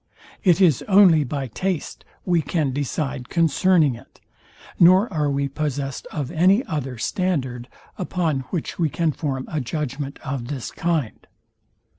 It 0.43 0.59
is 0.59 0.81
only 0.87 1.23
by 1.23 1.45
taste 1.45 2.05
we 2.25 2.41
can 2.41 2.71
decide 2.71 3.29
concerning 3.29 3.93
it, 3.93 4.19
nor 4.79 5.07
are 5.13 5.29
we 5.29 5.47
possest 5.47 6.07
of 6.11 6.31
any 6.31 6.63
other 6.65 6.97
standard, 6.97 7.67
upon 7.99 8.39
which 8.49 8.79
we 8.79 8.89
can 8.89 9.11
form 9.11 9.47
a 9.47 9.61
judgment 9.61 10.17
of 10.23 10.47
this 10.47 10.71
kind. 10.71 11.27